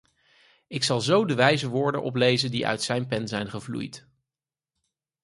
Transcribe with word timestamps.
Ik 0.67 0.83
zal 0.83 1.01
zo 1.01 1.25
de 1.25 1.33
wijze 1.35 1.67
woorden 1.69 2.01
oplezen 2.03 2.51
die 2.51 2.67
uit 2.67 2.81
zijn 2.81 3.07
pen 3.07 3.27
zijn 3.27 3.49
gevloeid. 3.49 4.07